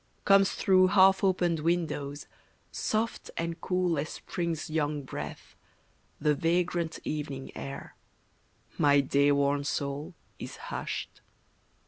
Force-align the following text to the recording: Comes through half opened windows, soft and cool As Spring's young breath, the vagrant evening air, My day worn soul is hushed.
Comes 0.25 0.53
through 0.53 0.87
half 0.87 1.23
opened 1.23 1.59
windows, 1.59 2.25
soft 2.71 3.29
and 3.37 3.61
cool 3.61 3.99
As 3.99 4.09
Spring's 4.09 4.67
young 4.67 5.03
breath, 5.03 5.55
the 6.19 6.33
vagrant 6.33 6.97
evening 7.03 7.55
air, 7.55 7.95
My 8.79 9.01
day 9.01 9.31
worn 9.31 9.63
soul 9.63 10.15
is 10.39 10.55
hushed. 10.55 11.21